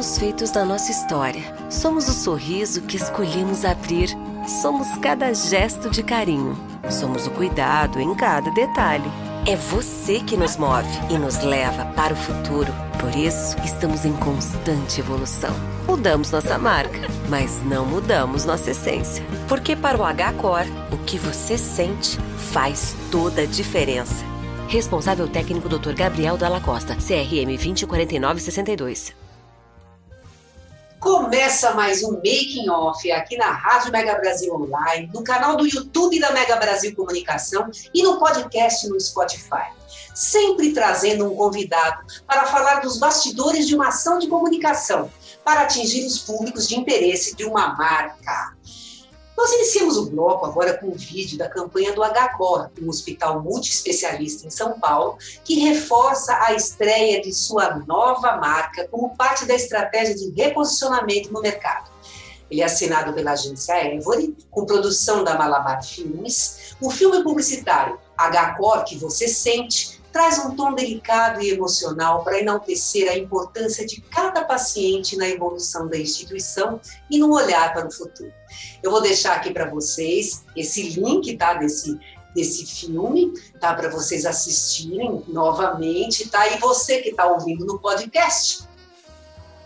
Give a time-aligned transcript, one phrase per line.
[0.00, 1.42] Somos feitos da nossa história.
[1.68, 4.08] Somos o sorriso que escolhemos abrir.
[4.62, 6.56] Somos cada gesto de carinho.
[6.88, 9.04] Somos o cuidado em cada detalhe.
[9.46, 12.72] É você que nos move e nos leva para o futuro.
[12.98, 15.54] Por isso, estamos em constante evolução.
[15.86, 19.22] Mudamos nossa marca, mas não mudamos nossa essência.
[19.46, 22.18] Porque para o H-Core, o que você sente
[22.52, 24.24] faz toda a diferença.
[24.66, 25.92] Responsável técnico Dr.
[25.92, 29.19] Gabriel Dalla Costa, CRM 204962.
[31.00, 36.20] Começa mais um Making Off aqui na Rádio Mega Brasil Online, no canal do YouTube
[36.20, 39.72] da Mega Brasil Comunicação e no podcast no Spotify.
[40.14, 45.10] Sempre trazendo um convidado para falar dos bastidores de uma ação de comunicação,
[45.42, 48.54] para atingir os públicos de interesse de uma marca.
[49.40, 54.46] Nós iniciamos o bloco agora com um vídeo da campanha do HCOR, um hospital multiespecialista
[54.46, 60.14] em São Paulo, que reforça a estreia de sua nova marca como parte da estratégia
[60.14, 61.90] de reposicionamento no mercado.
[62.50, 66.74] Ele é assinado pela agência Every, com produção da Malabar Filmes.
[66.78, 73.10] O filme publicitário HCOR, que você sente, traz um tom delicado e emocional para enaltecer
[73.10, 76.80] a importância de cada paciente na evolução da instituição
[77.10, 78.32] e no olhar para o futuro.
[78.82, 81.98] Eu vou deixar aqui para vocês esse link, tá, desse
[82.34, 86.46] desse filme, tá, para vocês assistirem novamente, tá?
[86.48, 88.68] E você que está ouvindo no podcast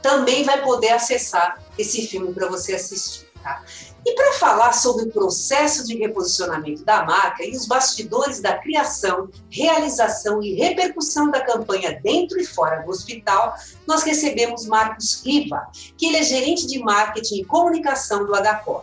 [0.00, 3.62] também vai poder acessar esse filme para você assistir, tá?
[4.06, 9.28] E para falar sobre o processo de reposicionamento da marca e os bastidores da criação,
[9.50, 13.54] realização e repercussão da campanha dentro e fora do hospital,
[13.86, 18.82] nós recebemos Marcos Riva, que ele é gerente de marketing e comunicação do HCOR.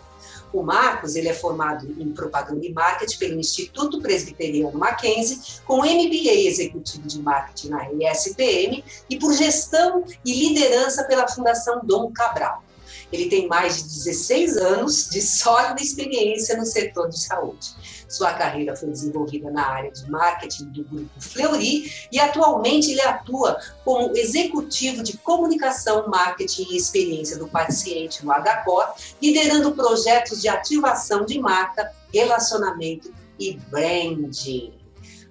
[0.53, 6.45] O Marcos ele é formado em propaganda e marketing pelo Instituto Presbiteriano Mackenzie, com MBA
[6.45, 12.63] executivo de marketing na ESPM e por gestão e liderança pela Fundação Dom Cabral.
[13.11, 17.75] Ele tem mais de 16 anos de sólida experiência no setor de saúde.
[18.07, 23.57] Sua carreira foi desenvolvida na área de marketing do grupo Fleury e atualmente ele atua
[23.85, 31.25] como executivo de comunicação, marketing e experiência do paciente no HCOR, liderando projetos de ativação
[31.25, 34.73] de marca, relacionamento e branding.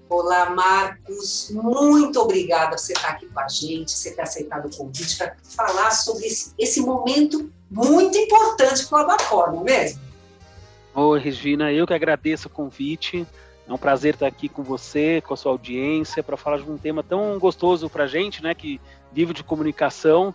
[0.08, 1.50] Olá, Marcos.
[1.52, 5.36] Muito obrigada por você estar aqui com a gente, você ter aceitado o convite para
[5.44, 10.00] falar sobre esse, esse momento muito importante para o Abacor, não é mesmo?
[10.94, 13.26] Oi, Regina, eu que agradeço o convite.
[13.69, 16.76] É um prazer estar aqui com você, com a sua audiência, para falar de um
[16.76, 18.80] tema tão gostoso para a gente, né, que
[19.12, 20.34] vive de comunicação,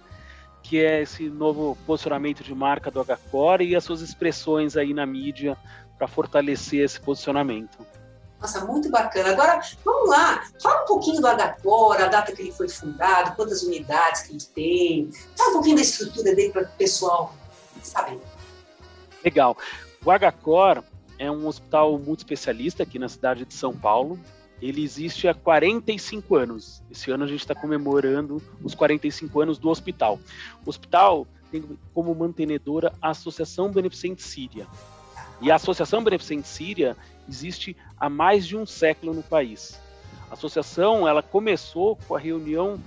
[0.63, 5.05] que é esse novo posicionamento de marca do H-Core e as suas expressões aí na
[5.05, 5.57] mídia
[5.97, 7.77] para fortalecer esse posicionamento.
[8.45, 9.31] Nossa, muito bacana.
[9.31, 13.63] Agora, vamos lá, fala um pouquinho do Agacor, a data que ele foi fundado, quantas
[13.63, 17.33] unidades que ele tem, fala um pouquinho da estrutura dele para o pessoal
[17.81, 18.19] saber.
[19.23, 19.57] Legal.
[20.05, 20.83] O Agacor
[21.17, 24.19] é um hospital muito especialista aqui na cidade de São Paulo.
[24.61, 26.83] Ele existe há 45 anos.
[26.91, 30.19] Esse ano a gente está comemorando os 45 anos do hospital.
[30.63, 34.67] O hospital tem como mantenedora a Associação Beneficente Síria.
[35.41, 36.95] E a Associação Beneficente Síria
[37.27, 39.79] existe há mais de um século no país.
[40.29, 42.79] A associação ela começou com a reunião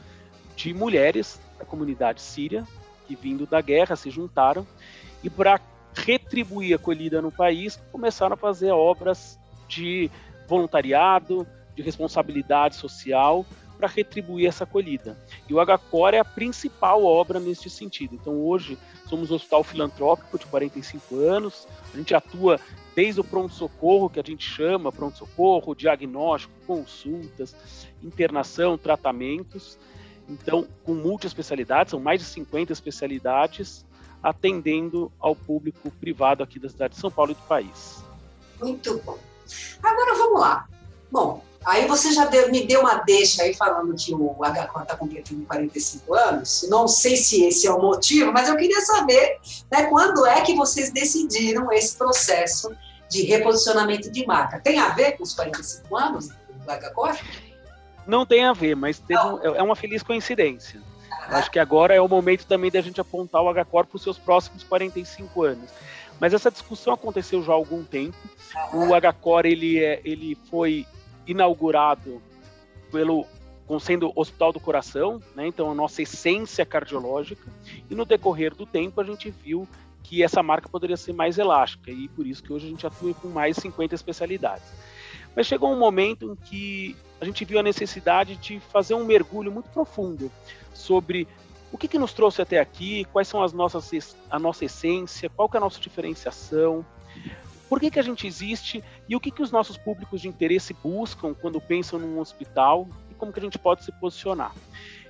[0.56, 2.66] de mulheres da comunidade síria
[3.06, 4.66] que vindo da guerra se juntaram
[5.22, 5.60] e para
[5.94, 10.10] retribuir a acolhida no país começaram a fazer obras de
[10.46, 13.46] voluntariado, de responsabilidade social
[13.78, 15.16] para retribuir essa acolhida.
[15.48, 18.14] E o HCOR é a principal obra neste sentido.
[18.14, 18.76] Então hoje
[19.08, 22.60] somos um hospital filantrópico de 45 anos, a gente atua
[22.94, 27.54] desde o pronto-socorro, que a gente chama pronto-socorro, diagnóstico, consultas,
[28.02, 29.78] internação, tratamentos.
[30.28, 33.86] Então, com multi-especialidades, são mais de 50 especialidades,
[34.20, 38.04] atendendo ao público privado aqui da cidade de São Paulo e do país.
[38.60, 39.16] Muito bom.
[39.80, 40.68] Agora vamos lá.
[41.10, 44.96] Bom, aí você já deu, me deu uma deixa aí falando que o HCOR está
[44.96, 46.66] completando 45 anos.
[46.70, 49.38] Não sei se esse é o motivo, mas eu queria saber
[49.70, 52.74] né, quando é que vocês decidiram esse processo
[53.10, 54.60] de reposicionamento de marca.
[54.60, 57.16] Tem a ver com os 45 anos do Lagacor?
[58.06, 60.80] Não tem a ver, mas um, é uma feliz coincidência.
[61.28, 64.18] Acho que agora é o momento também da gente apontar o H-Core para os seus
[64.18, 65.70] próximos 45 anos.
[66.18, 68.16] Mas essa discussão aconteceu já há algum tempo.
[68.72, 70.86] O H-Core ele, é, ele foi
[71.28, 72.20] inaugurado
[72.90, 73.26] pelo
[73.66, 75.46] com sendo Hospital do Coração, né?
[75.46, 77.52] então a nossa essência cardiológica,
[77.90, 79.68] e no decorrer do tempo a gente viu
[80.02, 83.12] que essa marca poderia ser mais elástica, e por isso que hoje a gente atua
[83.12, 84.64] com mais 50 especialidades.
[85.36, 89.52] Mas chegou um momento em que a gente viu a necessidade de fazer um mergulho
[89.52, 90.32] muito profundo
[90.72, 91.28] sobre
[91.70, 95.46] o que, que nos trouxe até aqui, quais são as nossas, a nossa essência, qual
[95.46, 96.84] que é a nossa diferenciação,
[97.68, 100.74] por que, que a gente existe e o que, que os nossos públicos de interesse
[100.74, 104.54] buscam quando pensam num hospital e como que a gente pode se posicionar.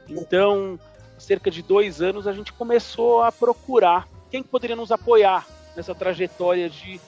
[0.08, 0.78] Então,
[1.16, 5.46] há cerca de dois anos, a gente começou a procurar quem poderia nos apoiar
[5.76, 7.00] nessa trajetória de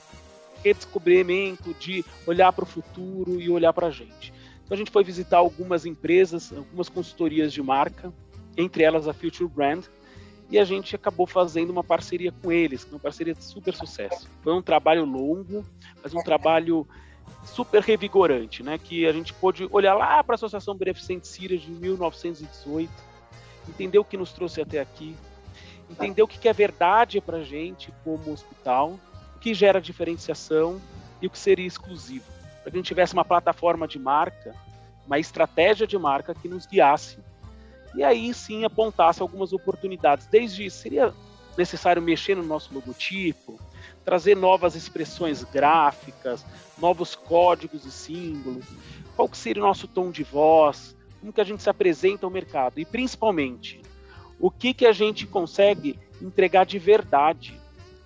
[0.63, 4.33] redescobrimento, de olhar para o futuro e olhar para a gente.
[4.63, 8.13] Então, a gente foi visitar algumas empresas, algumas consultorias de marca,
[8.55, 9.85] entre elas a Future Brand,
[10.51, 14.27] e a gente acabou fazendo uma parceria com eles, uma parceria de super sucesso.
[14.43, 15.65] Foi um trabalho longo,
[16.03, 16.85] mas um trabalho
[17.45, 18.77] super revigorante, né?
[18.77, 22.91] Que a gente pôde olhar lá para a Associação Beneficente Síria de 1918,
[23.69, 25.15] entender o que nos trouxe até aqui,
[25.89, 28.99] entender o que é verdade para a gente como hospital,
[29.37, 30.81] o que gera diferenciação
[31.21, 32.25] e o que seria exclusivo.
[32.61, 34.53] Para que a gente tivesse uma plataforma de marca,
[35.07, 37.19] uma estratégia de marca que nos guiasse
[37.95, 40.27] e aí sim apontasse algumas oportunidades.
[40.27, 41.13] Desde seria
[41.57, 43.59] necessário mexer no nosso logotipo,
[44.05, 46.45] trazer novas expressões gráficas,
[46.77, 48.65] novos códigos e símbolos,
[49.15, 52.31] qual que seria o nosso tom de voz, como que a gente se apresenta ao
[52.31, 53.81] mercado e principalmente
[54.39, 57.59] o que que a gente consegue entregar de verdade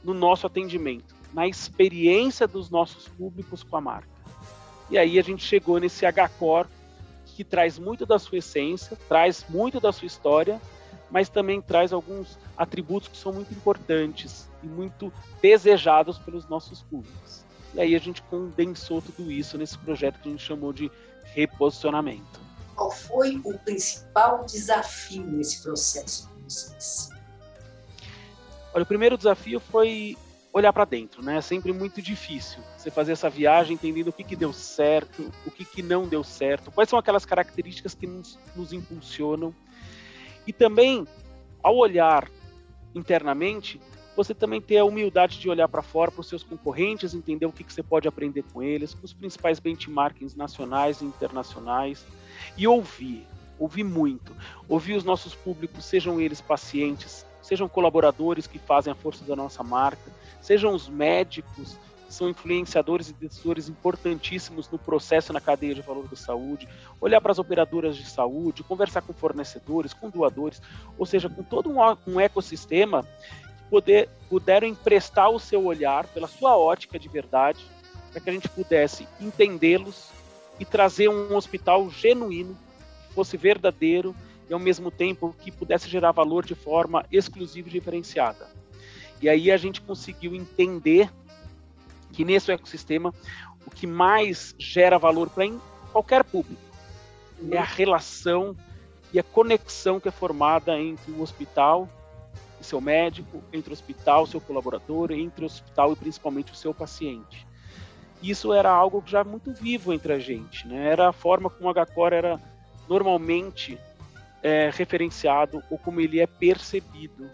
[0.03, 4.15] no nosso atendimento, na experiência dos nossos públicos com a marca.
[4.89, 6.67] E aí a gente chegou nesse H-Core
[7.35, 10.59] que traz muito da sua essência, traz muito da sua história,
[11.11, 15.11] mas também traz alguns atributos que são muito importantes e muito
[15.41, 17.43] desejados pelos nossos públicos.
[17.73, 20.89] E aí a gente condensou tudo isso nesse projeto que a gente chamou de
[21.25, 22.39] reposicionamento.
[22.73, 27.09] Qual foi o principal desafio nesse processo para vocês?
[28.73, 30.17] Olha, o primeiro desafio foi
[30.57, 31.37] olhar para dentro, né?
[31.37, 35.51] É sempre muito difícil você fazer essa viagem entendendo o que, que deu certo, o
[35.51, 39.53] que, que não deu certo, quais são aquelas características que nos, nos impulsionam.
[40.47, 41.05] E também,
[41.61, 42.29] ao olhar
[42.95, 43.81] internamente,
[44.15, 47.51] você também ter a humildade de olhar para fora para os seus concorrentes, entender o
[47.51, 52.05] que, que você pode aprender com eles, com os principais benchmarkings nacionais e internacionais,
[52.55, 53.27] e ouvir,
[53.59, 54.33] ouvir muito,
[54.69, 59.61] ouvir os nossos públicos, sejam eles pacientes, sejam colaboradores que fazem a força da nossa
[59.61, 60.09] marca,
[60.45, 61.75] sejam os médicos,
[62.07, 66.67] que são influenciadores e decisores importantíssimos no processo na cadeia de valor da saúde,
[67.01, 70.61] olhar para as operadoras de saúde, conversar com fornecedores, com doadores,
[70.99, 76.55] ou seja, com todo um, ecossistema que poder, puderam emprestar o seu olhar pela sua
[76.55, 77.65] ótica de verdade,
[78.11, 80.11] para que a gente pudesse entendê-los
[80.59, 82.55] e trazer um hospital genuíno,
[83.07, 84.15] que fosse verdadeiro
[84.47, 88.54] e ao mesmo tempo que pudesse gerar valor de forma exclusiva e diferenciada.
[89.25, 91.11] E aí a gente conseguiu entender
[92.13, 93.11] que nesse ecossistema
[93.65, 95.51] o que mais gera valor para
[95.91, 96.61] qualquer público
[97.49, 98.55] é a relação
[99.11, 101.89] e a conexão que é formada entre o hospital
[102.61, 106.55] e seu médico, entre o hospital e seu colaborador, entre o hospital e principalmente o
[106.55, 107.47] seu paciente.
[108.21, 110.87] Isso era algo já muito vivo entre a gente, né?
[110.87, 112.39] Era a forma como o HCOR era
[112.87, 113.75] normalmente
[114.43, 117.27] é, referenciado ou como ele é percebido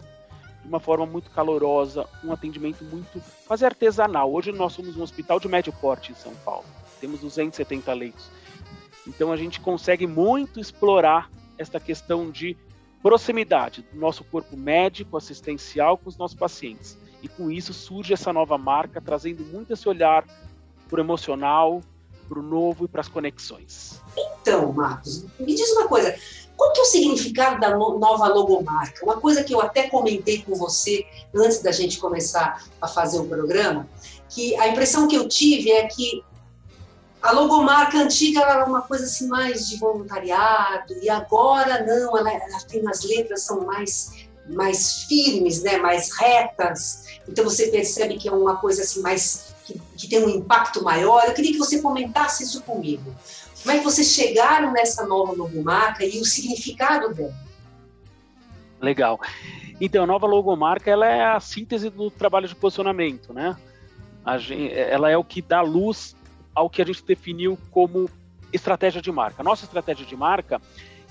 [0.62, 4.32] de uma forma muito calorosa, um atendimento muito quase artesanal.
[4.32, 6.64] Hoje nós somos um hospital de médio porte em São Paulo,
[7.00, 8.30] temos 270 leitos.
[9.06, 11.28] Então a gente consegue muito explorar
[11.58, 12.56] esta questão de
[13.02, 16.96] proximidade do nosso corpo médico, assistencial com os nossos pacientes.
[17.20, 20.24] E com isso surge essa nova marca, trazendo muito esse olhar
[20.88, 21.80] para o emocional,
[22.28, 24.00] para o novo e para as conexões.
[24.16, 26.14] Então, Marcos, me diz uma coisa.
[26.56, 29.04] Qual que é o significado da nova logomarca?
[29.04, 31.04] Uma coisa que eu até comentei com você
[31.34, 33.88] antes da gente começar a fazer o programa,
[34.28, 36.22] que a impressão que eu tive é que
[37.22, 42.60] a logomarca antiga era uma coisa assim mais de voluntariado e agora não, ela, ela
[42.68, 47.04] tem as letras são mais mais firmes, né, mais retas.
[47.28, 51.22] Então você percebe que é uma coisa assim mais que, que tem um impacto maior.
[51.24, 53.14] Eu queria que você comentasse isso comigo.
[53.62, 57.34] Como é que vocês chegaram nessa nova logomarca e o significado dela?
[58.80, 59.20] Legal.
[59.80, 63.56] Então, a nova logomarca ela é a síntese do trabalho de posicionamento, né?
[64.38, 66.16] Gente, ela é o que dá luz
[66.54, 68.10] ao que a gente definiu como
[68.52, 69.42] estratégia de marca.
[69.42, 70.60] Nossa estratégia de marca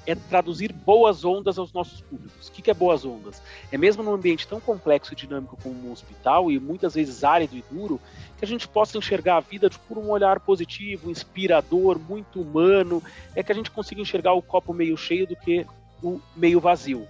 [0.06, 2.48] é traduzir boas ondas aos nossos públicos.
[2.48, 3.42] O que é boas ondas?
[3.72, 7.56] É mesmo num ambiente tão complexo e dinâmico como um hospital e muitas vezes árido
[7.56, 8.00] e duro,
[8.38, 13.02] que a gente possa enxergar a vida por um olhar positivo, inspirador, muito humano,
[13.36, 15.66] é que a gente consiga enxergar o copo meio cheio do que
[16.02, 17.08] o meio vazio.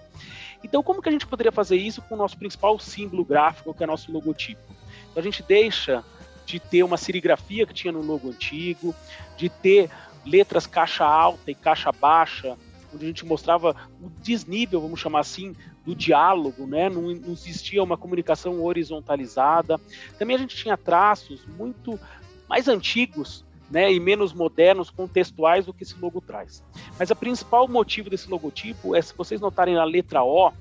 [0.63, 3.83] Então, como que a gente poderia fazer isso com o nosso principal símbolo gráfico, que
[3.83, 4.61] é o nosso logotipo?
[5.09, 6.03] Então, a gente deixa
[6.45, 8.93] de ter uma serigrafia que tinha no logo antigo,
[9.37, 9.89] de ter
[10.25, 12.57] letras caixa alta e caixa baixa,
[12.93, 15.55] onde a gente mostrava o desnível, vamos chamar assim,
[15.85, 16.89] do diálogo, né?
[16.89, 19.79] Não, não, existia uma comunicação horizontalizada.
[20.17, 21.99] Também a gente tinha traços muito
[22.47, 26.61] mais antigos, né, e menos modernos, contextuais do que esse logo traz.
[26.99, 30.51] Mas o principal motivo desse logotipo é, se vocês notarem na letra O,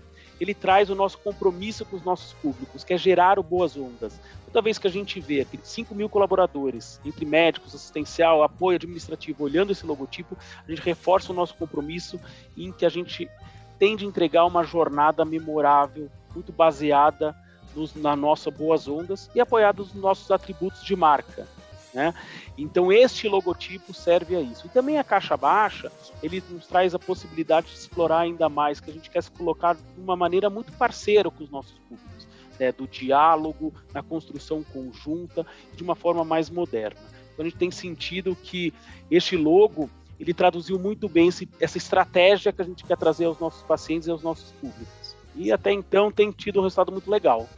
[0.40, 4.18] ele traz o nosso compromisso com os nossos públicos, que é gerar o Boas Ondas.
[4.46, 9.44] Toda vez que a gente vê aqueles 5 mil colaboradores, entre médicos, assistencial, apoio administrativo,
[9.44, 12.18] olhando esse logotipo, a gente reforça o nosso compromisso
[12.56, 13.30] em que a gente
[13.78, 17.36] tende a entregar uma jornada memorável, muito baseada
[17.74, 21.46] nos, na nossa Boas Ondas e apoiada nos nossos atributos de marca.
[21.92, 22.14] Né?
[22.56, 24.66] Então este logotipo serve a isso.
[24.66, 25.90] E também a caixa baixa,
[26.22, 29.74] ele nos traz a possibilidade de explorar ainda mais, que a gente quer se colocar
[29.74, 32.28] de uma maneira muito parceira com os nossos públicos,
[32.58, 32.70] né?
[32.70, 35.44] do diálogo, na construção conjunta,
[35.74, 37.00] de uma forma mais moderna.
[37.32, 38.72] Então a gente tem sentido que
[39.10, 43.38] este logo ele traduziu muito bem esse, essa estratégia que a gente quer trazer aos
[43.38, 45.16] nossos pacientes e aos nossos públicos.
[45.34, 47.48] E até então tem tido um resultado muito legal.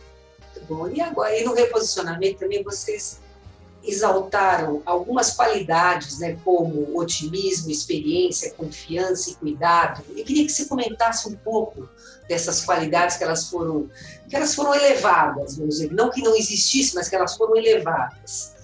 [0.54, 0.88] Muito bom.
[0.88, 3.20] E agora, e no reposicionamento também vocês
[3.84, 10.02] exaltaram algumas qualidades, né, como otimismo, experiência, confiança e cuidado.
[10.16, 11.88] Eu queria que você comentasse um pouco
[12.28, 13.90] dessas qualidades que elas foram,
[14.28, 18.54] que elas foram elevadas, vamos dizer, não que não existisse, mas que elas foram elevadas.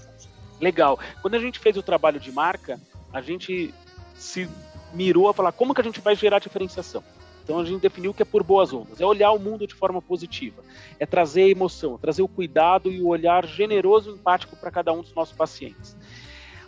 [0.61, 0.99] Legal.
[1.23, 2.81] Quando a gente fez o trabalho de marca,
[3.13, 3.75] a gente
[4.17, 4.49] se
[4.93, 7.03] mirou a falar como que a gente vai gerar diferenciação.
[7.49, 10.02] Então a gente definiu que é por boas ondas, é olhar o mundo de forma
[10.02, 10.62] positiva,
[11.00, 14.93] é trazer a emoção, trazer o cuidado e o olhar generoso e empático para cada
[14.93, 15.97] um dos nossos pacientes.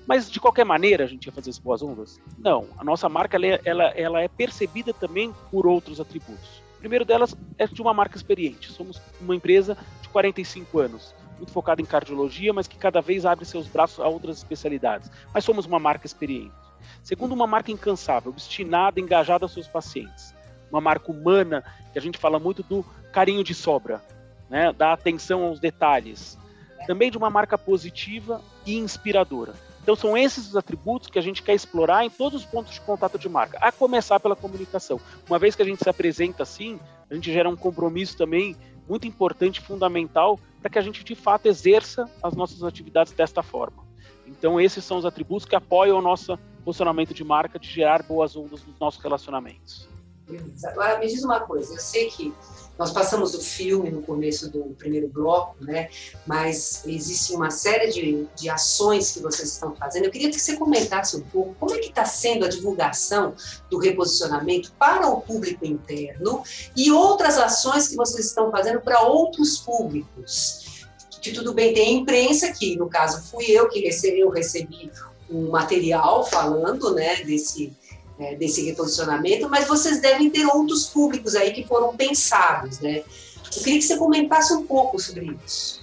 [0.06, 2.18] Mas de qualquer maneira a gente ia fazer as boas ondas?
[2.38, 6.62] Não, a nossa marca ela é, ela, ela é percebida também por outros atributos.
[6.76, 8.72] O primeiro delas é de uma marca experiente.
[8.72, 13.44] Somos uma empresa de 45 anos, muito focada em cardiologia, mas que cada vez abre
[13.44, 15.10] seus braços a outras especialidades.
[15.34, 16.54] Mas somos uma marca experiente.
[17.02, 20.39] Segundo, uma marca incansável, obstinada, engajada aos seus pacientes
[20.70, 24.02] uma marca humana, que a gente fala muito do carinho de sobra,
[24.48, 24.72] né?
[24.72, 26.38] da atenção aos detalhes.
[26.86, 29.54] Também de uma marca positiva e inspiradora.
[29.82, 32.80] Então são esses os atributos que a gente quer explorar em todos os pontos de
[32.80, 35.00] contato de marca, a começar pela comunicação.
[35.28, 36.78] Uma vez que a gente se apresenta assim,
[37.10, 38.56] a gente gera um compromisso também
[38.88, 43.84] muito importante, fundamental, para que a gente de fato exerça as nossas atividades desta forma.
[44.26, 48.36] Então esses são os atributos que apoiam o nosso posicionamento de marca de gerar boas
[48.36, 49.88] ondas nos nossos relacionamentos.
[50.30, 50.70] Beleza.
[50.70, 52.32] Agora, me diz uma coisa, eu sei que
[52.78, 55.90] nós passamos o filme no começo do primeiro bloco, né?
[56.26, 60.06] Mas existe uma série de, de ações que vocês estão fazendo.
[60.06, 63.34] Eu queria que você comentasse um pouco como é que está sendo a divulgação
[63.68, 66.42] do reposicionamento para o público interno
[66.74, 70.86] e outras ações que vocês estão fazendo para outros públicos.
[71.20, 74.90] Que tudo bem, tem imprensa, que no caso fui eu que recebi, eu recebi
[75.28, 77.76] um material falando né, desse,
[78.20, 82.98] é, desse reposicionamento, mas vocês devem ter outros públicos aí que foram pensados, né?
[82.98, 85.80] Eu queria que você comentasse um pouco sobre isso.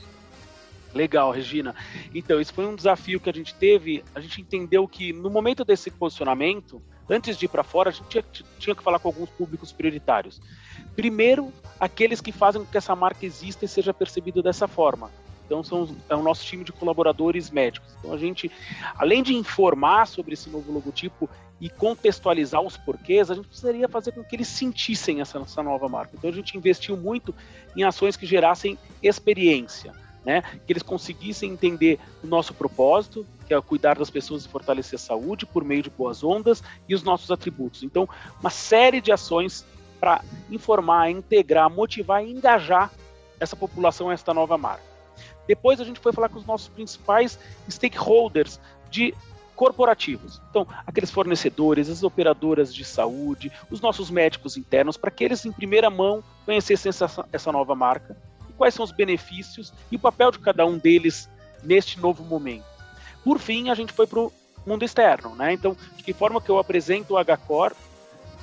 [0.93, 1.75] Legal, Regina.
[2.13, 4.03] Então, isso foi um desafio que a gente teve.
[4.15, 8.07] A gente entendeu que no momento desse posicionamento, antes de ir para fora, a gente
[8.07, 8.23] tinha,
[8.57, 10.39] tinha, que falar com alguns públicos prioritários.
[10.95, 15.11] Primeiro, aqueles que fazem com que essa marca exista e seja percebida dessa forma.
[15.45, 17.89] Então, são, é o nosso time de colaboradores médicos.
[17.99, 18.51] Então, a gente,
[18.95, 21.29] além de informar sobre esse novo logotipo
[21.59, 26.11] e contextualizar os porquês, a gente precisaria fazer com que eles sentissem essa, nova marca.
[26.15, 27.33] Então, a gente investiu muito
[27.75, 29.93] em ações que gerassem experiência.
[30.25, 34.99] Né, que eles conseguissem entender o nosso propósito, que é cuidar das pessoas e fortalecer
[34.99, 37.81] a saúde por meio de boas ondas e os nossos atributos.
[37.81, 39.65] Então, uma série de ações
[40.01, 40.21] para
[40.51, 42.91] informar, integrar, motivar e engajar
[43.39, 44.83] essa população a esta nova marca.
[45.47, 48.59] Depois a gente foi falar com os nossos principais stakeholders
[48.89, 49.13] de
[49.57, 50.39] corporativos.
[50.51, 55.51] Então, aqueles fornecedores, as operadoras de saúde, os nossos médicos internos, para que eles em
[55.51, 58.15] primeira mão conhecessem essa, essa nova marca,
[58.47, 61.27] e quais são os benefícios e o papel de cada um deles
[61.63, 62.63] neste novo momento.
[63.23, 64.31] Por fim, a gente foi para o
[64.65, 65.53] mundo externo, né?
[65.53, 67.73] Então, de que forma que eu apresento o HCore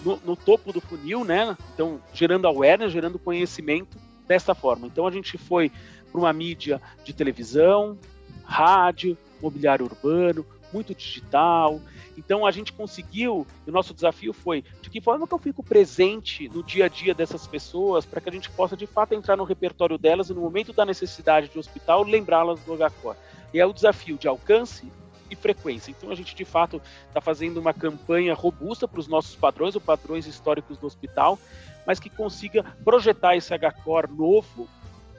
[0.05, 1.57] no, no topo do funil, né?
[1.73, 4.89] Então, gerando awareness, gerando conhecimento desta forma.
[4.89, 5.71] Então, a gente foi
[6.11, 7.97] para uma mídia de televisão,
[8.45, 10.45] rádio, mobiliário urbano,
[10.75, 11.81] muito digital.
[12.19, 16.49] Então a gente conseguiu, o nosso desafio foi de que forma que eu fico presente
[16.49, 19.45] no dia a dia dessas pessoas para que a gente possa de fato entrar no
[19.45, 23.17] repertório delas e no momento da necessidade de hospital lembrá-las do HCOR.
[23.53, 24.91] E é o desafio de alcance
[25.31, 25.93] e frequência.
[25.93, 29.83] Então a gente de fato está fazendo uma campanha robusta para os nossos padrões, os
[29.83, 31.39] padrões históricos do hospital,
[31.87, 34.69] mas que consiga projetar esse HCOR novo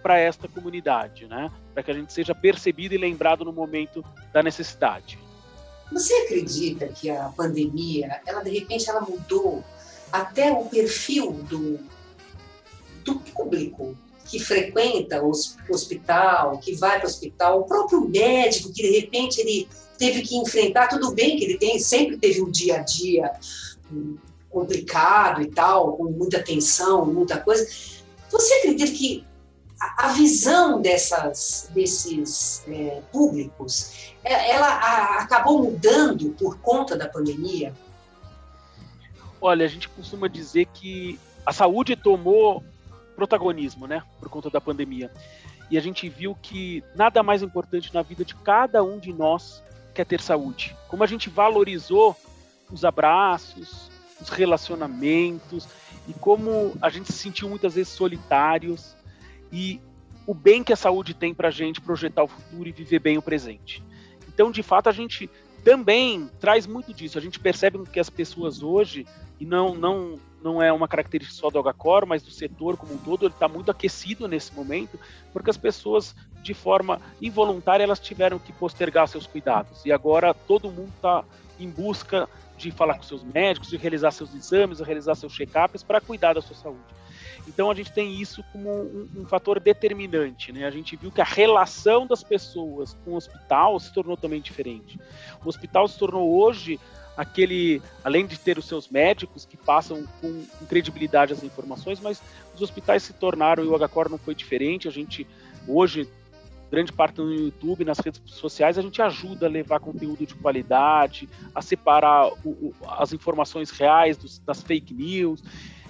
[0.02, 1.52] para esta comunidade, né?
[1.74, 5.18] Para que a gente seja percebido e lembrado no momento da necessidade.
[5.92, 9.64] Você acredita que a pandemia, ela de repente ela mudou
[10.12, 11.80] até o perfil do,
[13.04, 15.32] do público que frequenta o
[15.70, 20.36] hospital, que vai para o hospital, o próprio médico que de repente ele teve que
[20.36, 23.32] enfrentar, tudo bem que ele tem, sempre teve um dia a dia
[24.50, 27.68] complicado e tal, com muita tensão, muita coisa.
[28.32, 29.24] Você acredita que
[29.98, 37.74] a, visão dessas, desses é, públicos, é, ela a, acabou mudando por conta da pandemia?
[39.42, 42.64] Olha, a gente costuma dizer que a saúde tomou
[43.16, 45.12] protagonismo, né, por conta da pandemia.
[45.70, 49.64] E a gente viu que nada mais importante na vida de cada um de nós
[49.94, 50.76] quer ter saúde.
[50.88, 52.16] Como a gente valorizou
[52.72, 53.90] os abraços,
[54.22, 55.68] os relacionamentos
[56.08, 58.95] e como a gente se sentiu muitas vezes solitários
[59.56, 59.80] e
[60.28, 63.18] o bem que a saúde tem para a gente projetar o futuro e viver bem
[63.18, 63.82] o presente.
[64.28, 65.30] Então, de fato, a gente
[65.64, 67.18] também traz muito disso.
[67.18, 69.08] A gente percebe que as pessoas hoje,
[69.40, 72.98] e não, não, não é uma característica só do Agacor, mas do setor como um
[72.98, 75.00] todo, ele está muito aquecido nesse momento,
[75.32, 79.86] porque as pessoas, de forma involuntária, elas tiveram que postergar seus cuidados.
[79.86, 81.24] E agora todo mundo está
[81.58, 85.82] em busca de falar com seus médicos, de realizar seus exames, de realizar seus check-ups
[85.82, 86.96] para cuidar da sua saúde.
[87.48, 90.52] Então a gente tem isso como um, um, fator determinante.
[90.52, 90.66] Né?
[90.66, 95.00] A gente viu que a relação das pessoas com o hospital se tornou também diferente.
[95.44, 96.80] O hospital se tornou hoje
[97.16, 102.22] aquele, além de ter os seus médicos que passam com, credibilidade as informações, mas
[102.54, 105.26] os hospitais se tornaram, e o HCOR não foi diferente, a gente
[105.68, 106.10] hoje
[106.70, 111.30] grande parte no YouTube, nas redes sociais, a gente ajuda a levar conteúdo de qualidade,
[111.54, 115.42] a separar o, o, as informações reais dos, das fake news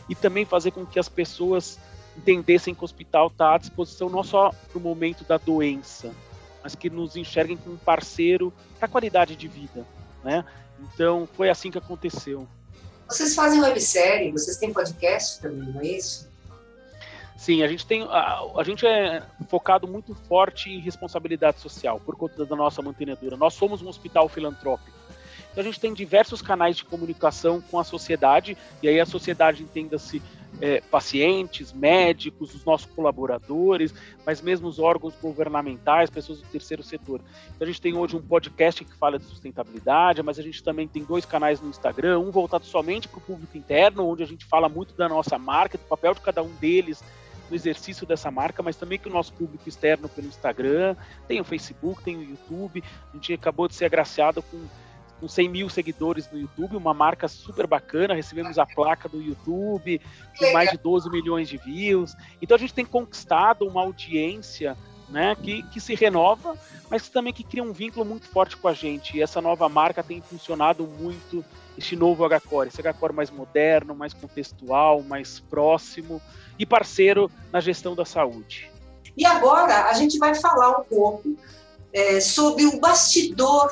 [0.10, 1.80] e também fazer com que as pessoas
[2.18, 6.14] entendessem que o hospital está à disposição não só para o momento da doença,
[6.64, 9.86] mas que nos enxerguem como um parceiro para a qualidade de vida,
[10.24, 10.46] né?
[10.80, 12.48] Então foi assim que aconteceu.
[13.08, 16.28] Vocês fazem websérie, vocês têm podcast também, não é isso?
[17.38, 22.16] Sim, a gente tem a, a, gente é focado muito forte em responsabilidade social por
[22.16, 23.36] conta da nossa mantenedora.
[23.36, 24.95] Nós somos um hospital filantrópico.
[25.56, 29.64] Então a gente tem diversos canais de comunicação com a sociedade, e aí a sociedade
[29.64, 30.22] entenda-se
[30.60, 33.94] é, pacientes, médicos, os nossos colaboradores,
[34.26, 37.22] mas mesmo os órgãos governamentais, pessoas do terceiro setor.
[37.56, 40.90] Então a gente tem hoje um podcast que fala de sustentabilidade, mas a gente também
[40.90, 44.44] tem dois canais no Instagram, um voltado somente para o público interno, onde a gente
[44.44, 47.02] fala muito da nossa marca, do papel de cada um deles
[47.50, 50.98] no exercício dessa marca, mas também que o nosso público externo pelo Instagram,
[51.30, 52.84] tem o Facebook, tem o YouTube.
[53.14, 54.58] A gente acabou de ser agraciado com
[55.20, 58.14] com 100 mil seguidores no YouTube, uma marca super bacana.
[58.14, 60.02] Recebemos a placa do YouTube,
[60.38, 62.16] com mais de 12 milhões de views.
[62.42, 64.78] Então a gente tem conquistado uma audiência
[65.10, 66.58] né, que, que se renova,
[66.90, 69.18] mas também que cria um vínculo muito forte com a gente.
[69.18, 71.44] E essa nova marca tem funcionado muito,
[71.78, 76.22] este novo HCore, esse HCore mais moderno, mais contextual, mais próximo
[76.58, 78.72] e parceiro na gestão da saúde.
[79.18, 81.36] E agora a gente vai falar um pouco
[81.94, 83.72] é, sobre o bastidor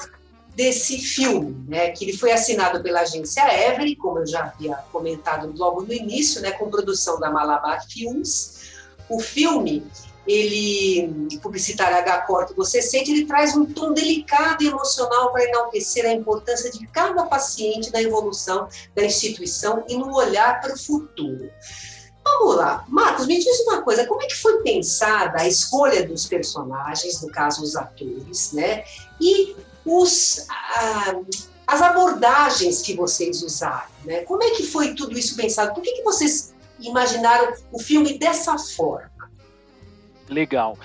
[0.56, 5.52] desse filme, né, que ele foi assinado pela agência Every, como eu já havia comentado
[5.56, 8.62] logo no início, né, com produção da Malabar Films.
[9.10, 9.84] O filme,
[10.28, 16.06] ele, publicitário H que você sente, ele traz um tom delicado e emocional para enaltecer
[16.06, 21.50] a importância de cada paciente na evolução da instituição e no olhar para o futuro.
[22.24, 26.26] Vamos lá, Marcos, me diz uma coisa, como é que foi pensada a escolha dos
[26.26, 28.86] personagens, no caso os atores, né?
[29.20, 31.20] E os, ah,
[31.68, 33.88] as abordagens que vocês usaram.
[34.06, 34.22] Né?
[34.22, 35.74] Como é que foi tudo isso pensado?
[35.74, 39.32] Por que, que vocês imaginaram o filme dessa forma?
[40.30, 40.78] Legal.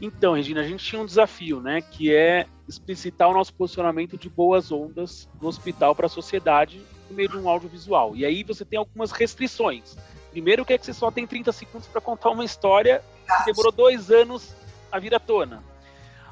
[0.00, 4.28] Então, Regina, a gente tinha um desafio, né, que é explicitar o nosso posicionamento de
[4.28, 8.16] boas ondas no hospital para a sociedade por meio de um audiovisual.
[8.16, 9.96] E aí você tem algumas restrições.
[10.30, 13.70] Primeiro, que é que você só tem 30 segundos para contar uma história que demorou
[13.70, 14.54] dois anos
[14.90, 15.62] a vir à tona.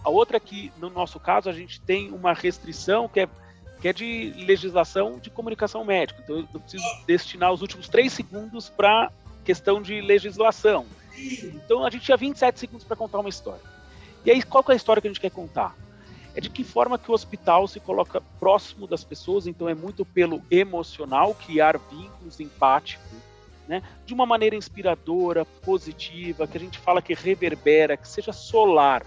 [0.05, 3.29] A outra é que, no nosso caso, a gente tem uma restrição que é,
[3.81, 6.21] que é de legislação de comunicação médica.
[6.23, 9.13] Então, eu preciso destinar os últimos três segundos para
[9.45, 10.87] questão de legislação.
[11.19, 13.63] Então, a gente tinha 27 segundos para contar uma história.
[14.25, 15.75] E aí, qual é a história que a gente quer contar?
[16.35, 20.05] É de que forma que o hospital se coloca próximo das pessoas, então é muito
[20.05, 23.19] pelo emocional, criar vínculos empáticos,
[23.67, 23.83] né?
[24.07, 29.05] de uma maneira inspiradora, positiva, que a gente fala que reverbera, que seja solar,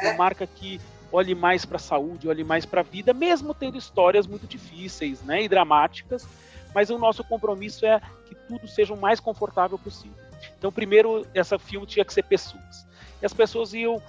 [0.00, 0.80] uma marca que
[1.12, 5.22] olhe mais para a saúde, olhe mais para a vida, mesmo tendo histórias muito difíceis
[5.22, 6.26] né, e dramáticas,
[6.74, 10.16] mas o nosso compromisso é que tudo seja o mais confortável possível.
[10.58, 12.86] Então, primeiro, essa filme tinha que ser pessoas.
[13.22, 14.00] E as pessoas iam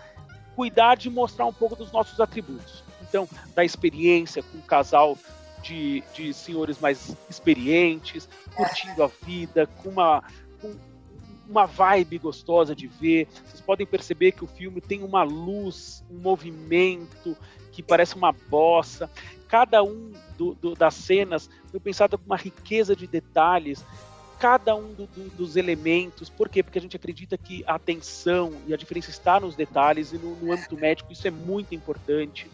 [0.55, 2.83] cuidar de mostrar um pouco dos nossos atributos.
[3.07, 5.17] Então, da experiência com um casal
[5.61, 10.23] de, de senhores mais experientes, curtindo a vida, com uma,
[10.61, 10.75] com
[11.49, 13.27] uma vibe gostosa de ver.
[13.45, 17.37] Vocês podem perceber que o filme tem uma luz, um movimento
[17.71, 19.09] que parece uma bossa.
[19.47, 23.83] Cada um do, do, das cenas foi pensado com uma riqueza de detalhes
[24.39, 26.29] cada um do, do, dos elementos.
[26.29, 26.61] Por quê?
[26.61, 30.35] Porque a gente acredita que a atenção e a diferença está nos detalhes e no,
[30.35, 32.47] no âmbito médico isso é muito importante.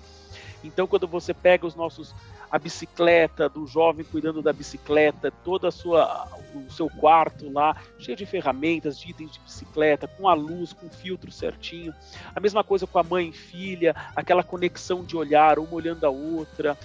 [0.63, 2.15] Então, quando você pega os nossos
[2.53, 8.15] a bicicleta do jovem cuidando da bicicleta, toda a sua o seu quarto lá cheio
[8.15, 11.91] de ferramentas, de itens de bicicleta, com a luz, com o filtro certinho.
[12.35, 16.11] A mesma coisa com a mãe e filha, aquela conexão de olhar, uma olhando a
[16.11, 16.77] outra.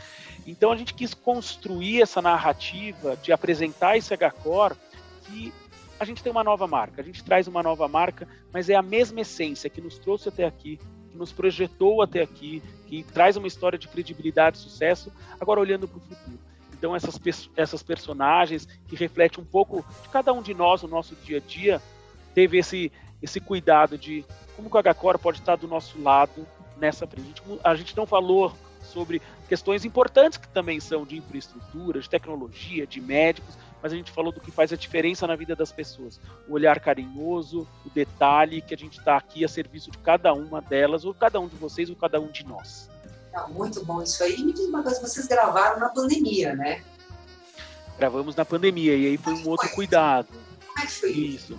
[0.46, 4.74] Então a gente quis construir essa narrativa de apresentar esse H-Core
[5.24, 5.52] que
[6.00, 8.80] a gente tem uma nova marca, a gente traz uma nova marca, mas é a
[8.80, 10.80] mesma essência que nos trouxe até aqui,
[11.18, 15.88] que nos projetou até aqui, que traz uma história de credibilidade e sucesso, agora olhando
[15.88, 16.38] para o futuro.
[16.72, 17.18] Então essas,
[17.56, 21.40] essas personagens que refletem um pouco de cada um de nós, o nosso dia a
[21.40, 21.82] dia,
[22.34, 27.42] teve esse, esse cuidado de como o H-Core pode estar do nosso lado nessa frente.
[27.64, 33.00] A gente não falou sobre questões importantes que também são de infraestrutura, de tecnologia, de
[33.00, 36.20] médicos, mas a gente falou do que faz a diferença na vida das pessoas.
[36.48, 40.60] O olhar carinhoso, o detalhe que a gente está aqui a serviço de cada uma
[40.60, 42.88] delas, ou cada um de vocês, ou cada um de nós.
[43.32, 44.36] Tá muito bom isso aí.
[44.36, 46.82] E me diz uma coisa, vocês gravaram na pandemia, né?
[47.98, 50.28] Gravamos na pandemia, e aí foi um outro cuidado.
[50.66, 51.58] Como é que foi isso?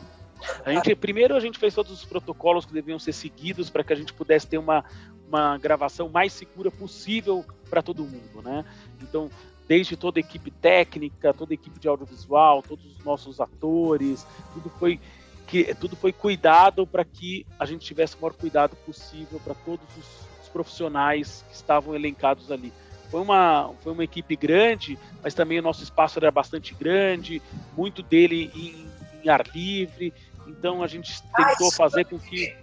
[0.65, 3.91] A gente, primeiro a gente fez todos os protocolos que deviam ser seguidos para que
[3.91, 4.85] a gente pudesse ter uma,
[5.27, 8.63] uma gravação mais segura possível para todo mundo, né?
[9.01, 9.29] Então,
[9.69, 14.67] desde toda a equipe técnica, toda a equipe de audiovisual, todos os nossos atores, tudo
[14.67, 14.99] foi
[15.45, 19.85] que tudo foi cuidado para que a gente tivesse o maior cuidado possível para todos
[19.95, 20.05] os,
[20.41, 22.73] os, profissionais que estavam elencados ali.
[23.11, 27.39] Foi uma, foi uma equipe grande, mas também o nosso espaço era bastante grande,
[27.77, 28.87] muito dele em,
[29.23, 30.11] em ar livre,
[30.47, 32.55] então a gente tentou ah, fazer com que.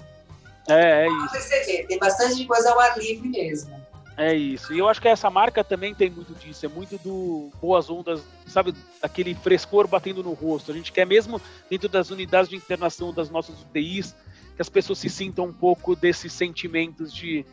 [0.69, 1.87] É, é isso.
[1.87, 3.86] Tem bastante coisa ao ar livre mesmo.
[4.17, 4.73] É isso.
[4.73, 6.65] E eu acho que essa marca também tem muito disso.
[6.65, 8.75] É muito do boas ondas, sabe?
[9.03, 10.73] Aquele frescor batendo no rosto.
[10.73, 14.15] A gente quer mesmo dentro das unidades de internação das nossas UTIs
[14.55, 17.45] que as pessoas se sintam um pouco desses sentimentos de,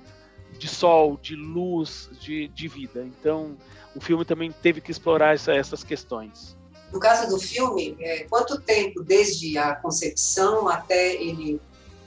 [0.57, 3.05] de sol, de luz, de, de vida.
[3.05, 3.57] Então,
[3.93, 6.57] o filme também teve que explorar essa, essas questões.
[6.93, 11.59] No caso do filme, é, quanto tempo desde a concepção até ele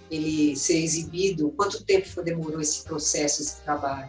[0.08, 1.50] ele ser exibido?
[1.56, 4.08] Quanto tempo demorou esse processo, esse trabalho?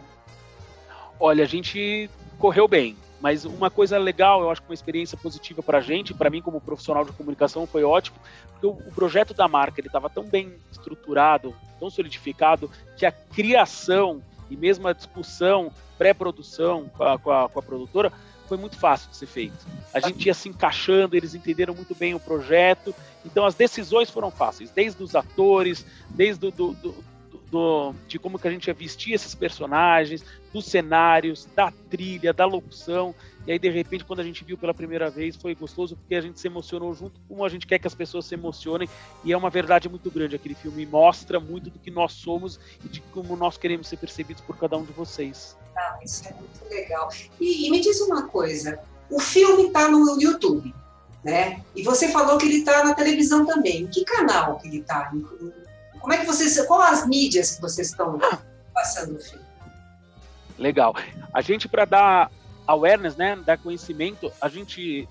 [1.20, 5.62] Olha, a gente correu bem, mas uma coisa legal, eu acho que uma experiência positiva
[5.62, 8.16] para a gente, para mim como profissional de comunicação foi ótimo,
[8.52, 13.12] porque o, o projeto da marca ele estava tão bem estruturado, tão solidificado, que a
[13.12, 18.12] criação e mesmo a discussão, pré-produção com a, com, com a produtora,
[18.46, 19.66] foi muito fácil de ser feito.
[19.92, 24.30] A gente ia se encaixando, eles entenderam muito bem o projeto, então as decisões foram
[24.30, 27.04] fáceis, desde os atores, desde do, do, do,
[27.50, 32.44] do, de como que a gente ia vestir esses personagens, dos cenários, da trilha, da
[32.44, 33.14] locução.
[33.46, 36.20] E aí, de repente, quando a gente viu pela primeira vez, foi gostoso porque a
[36.20, 38.88] gente se emocionou junto, como a gente quer que as pessoas se emocionem.
[39.24, 40.36] E é uma verdade muito grande.
[40.36, 44.42] Aquele filme mostra muito do que nós somos e de como nós queremos ser percebidos
[44.42, 45.56] por cada um de vocês.
[45.76, 47.08] Ah, isso é muito legal.
[47.40, 48.80] E, e me diz uma coisa:
[49.10, 50.74] o filme está no YouTube,
[51.24, 51.62] né?
[51.74, 53.82] E você falou que ele está na televisão também.
[53.82, 55.10] Em que canal que ele está?
[56.08, 58.18] Como é que vocês, qual as mídias que vocês estão
[58.72, 59.44] passando o filme?
[60.56, 60.96] Legal.
[61.34, 62.30] A gente para dar
[62.66, 65.06] awareness, né, dar conhecimento, a gente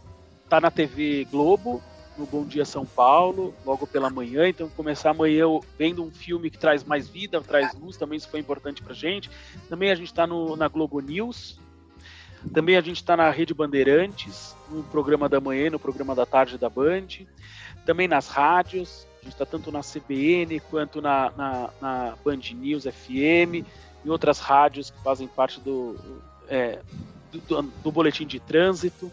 [0.50, 1.84] tá na TV Globo,
[2.18, 4.50] no Bom Dia São Paulo, logo pela manhã.
[4.50, 5.46] Então, começar amanhã
[5.78, 9.30] vendo um filme que traz mais vida, traz luz, também isso foi importante para gente.
[9.70, 11.60] Também a gente está na Globo News.
[12.56, 16.58] Também a gente está na Rede Bandeirantes, no programa da manhã, no programa da tarde
[16.58, 17.06] da Band.
[17.86, 23.66] Também nas rádios gente está tanto na CBN quanto na, na, na, Band News FM
[24.04, 25.96] e outras rádios que fazem parte do,
[26.48, 26.80] é,
[27.32, 29.12] do, do, boletim de trânsito.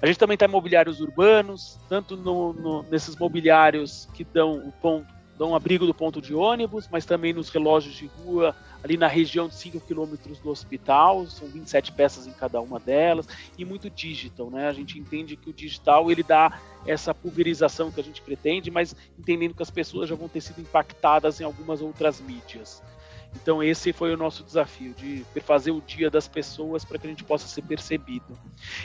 [0.00, 4.72] A gente também está em mobiliários urbanos, tanto no, no, nesses mobiliários que dão o
[4.72, 9.06] ponto dão abrigo do ponto de ônibus, mas também nos relógios de rua, ali na
[9.06, 13.26] região de 5 quilômetros do hospital, são 27 peças em cada uma delas,
[13.58, 14.68] e muito digital, né?
[14.68, 18.96] A gente entende que o digital ele dá essa pulverização que a gente pretende, mas
[19.18, 22.82] entendendo que as pessoas já vão ter sido impactadas em algumas outras mídias.
[23.34, 27.10] Então esse foi o nosso desafio de fazer o dia das pessoas para que a
[27.10, 28.36] gente possa ser percebido.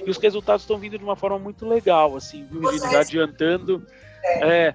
[0.05, 2.99] E os resultados estão vindo de uma forma muito legal, assim, viu, Regina?
[2.99, 3.86] Adiantando.
[4.41, 4.73] É,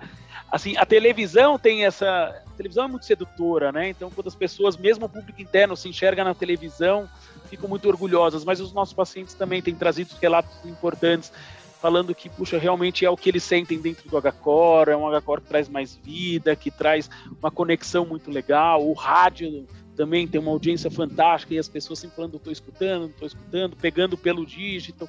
[0.51, 2.07] assim, a televisão tem essa.
[2.47, 3.89] A televisão é muito sedutora, né?
[3.89, 7.09] Então, quando as pessoas, mesmo o público interno, se enxerga na televisão,
[7.49, 8.45] ficam muito orgulhosas.
[8.45, 11.33] Mas os nossos pacientes também têm trazido relatos importantes,
[11.81, 15.41] falando que, puxa, realmente é o que eles sentem dentro do HCore, é um HCore
[15.41, 17.09] que traz mais vida, que traz
[17.41, 18.87] uma conexão muito legal.
[18.87, 19.67] O rádio
[20.01, 24.17] também tem uma audiência fantástica e as pessoas sempre falando, estou escutando, estou escutando, pegando
[24.17, 25.07] pelo dígito.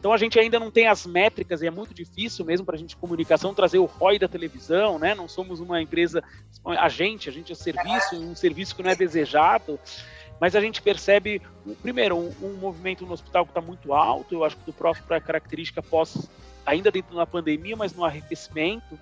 [0.00, 2.78] Então a gente ainda não tem as métricas e é muito difícil mesmo para a
[2.78, 5.14] gente comunicação trazer o ROI da televisão, né?
[5.14, 6.24] Não somos uma empresa
[6.64, 9.78] agente, a gente é serviço, um serviço que não é desejado.
[10.40, 11.40] Mas a gente percebe,
[11.80, 15.04] primeiro, um, um movimento no hospital que está muito alto, eu acho que do próprio
[15.04, 16.28] para característica pós,
[16.66, 18.98] ainda dentro da pandemia, mas no arrefecimento,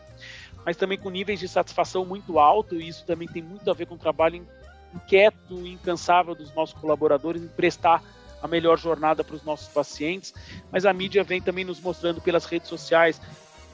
[0.66, 3.87] mas também com níveis de satisfação muito alto, e isso também tem muito a ver
[3.87, 4.46] com o trabalho
[4.94, 8.03] inquieto e incansável dos nossos colaboradores em prestar
[8.42, 10.35] a melhor jornada para os nossos pacientes,
[10.70, 13.20] mas a mídia vem também nos mostrando pelas redes sociais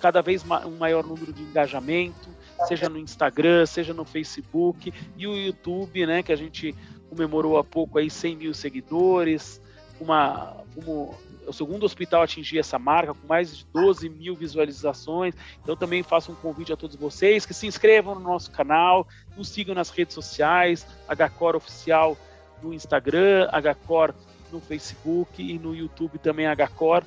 [0.00, 2.28] cada vez um maior número de engajamento,
[2.68, 6.74] seja no Instagram, seja no Facebook e o YouTube, né, que a gente
[7.08, 9.60] comemorou há pouco aí 100 mil seguidores,
[10.00, 11.14] uma, como
[11.46, 15.34] o segundo hospital a atingir essa marca, com mais de 12 mil visualizações.
[15.62, 19.06] Então também faço um convite a todos vocês que se inscrevam no nosso canal,
[19.36, 22.16] nos sigam nas redes sociais, HCore Oficial
[22.62, 24.12] no Instagram, HCore
[24.52, 27.04] no Facebook e no YouTube também HCore.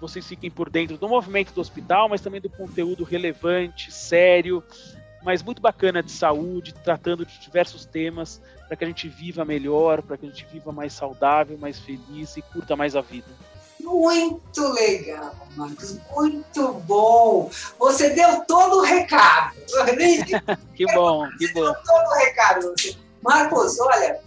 [0.00, 4.62] Vocês fiquem por dentro do movimento do hospital, mas também do conteúdo relevante, sério,
[5.22, 10.02] mas muito bacana de saúde, tratando de diversos temas para que a gente viva melhor,
[10.02, 13.26] para que a gente viva mais saudável, mais feliz e curta mais a vida.
[13.88, 17.50] Muito legal, Marcos, muito bom.
[17.78, 19.56] Você deu todo o recado.
[20.76, 21.62] que bom, que bom.
[21.62, 22.74] Deu todo o recado.
[23.22, 24.20] Marcos, olha,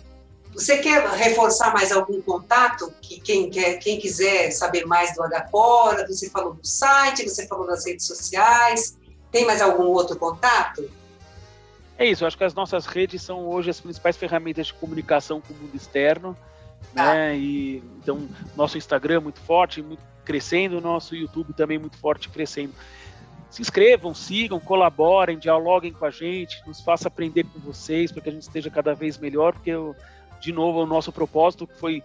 [0.52, 2.92] você quer reforçar mais algum contato?
[3.02, 7.68] Que quem, quer, quem quiser saber mais do Agapora, você falou do site, você falou
[7.68, 8.98] das redes sociais.
[9.32, 10.90] Tem mais algum outro contato?
[12.00, 15.54] É isso, acho que as nossas redes são hoje as principais ferramentas de comunicação com
[15.54, 16.36] o mundo externo.
[16.96, 17.14] Ah.
[17.14, 17.38] Né?
[17.38, 22.74] E, então, nosso Instagram é muito forte, muito crescendo, nosso YouTube também muito forte crescendo.
[23.50, 28.30] Se inscrevam, sigam, colaborem, dialoguem com a gente, nos faça aprender com vocês para que
[28.30, 29.96] a gente esteja cada vez melhor, porque, eu,
[30.40, 32.02] de novo, o nosso propósito foi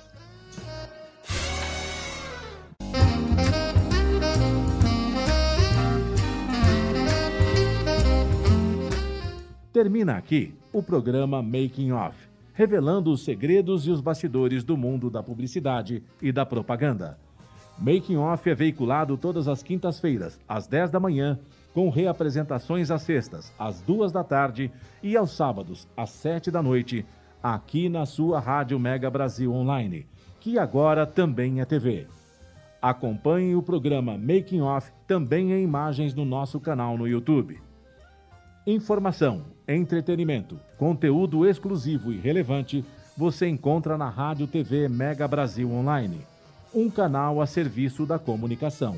[9.72, 12.16] Termina aqui o programa Making Off,
[12.52, 17.18] revelando os segredos e os bastidores do mundo da publicidade e da propaganda.
[17.78, 21.38] Making Off é veiculado todas as quintas-feiras, às 10 da manhã,
[21.78, 24.68] com reapresentações às sextas, às duas da tarde
[25.00, 27.06] e aos sábados, às sete da noite,
[27.40, 30.04] aqui na sua Rádio Mega Brasil Online,
[30.40, 32.08] que agora também é TV.
[32.82, 37.62] Acompanhe o programa Making Off também em imagens no nosso canal no YouTube.
[38.66, 42.84] Informação, entretenimento, conteúdo exclusivo e relevante
[43.16, 46.22] você encontra na Rádio TV Mega Brasil Online,
[46.74, 48.96] um canal a serviço da comunicação.